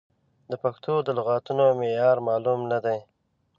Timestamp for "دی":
2.85-2.99